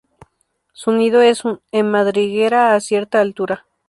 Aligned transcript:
Su 0.73 0.93
nido 0.93 1.21
es 1.21 1.43
en 1.71 1.91
madriguera, 1.91 2.73
a 2.73 2.79
cierta 2.81 3.21
altura. 3.21 3.67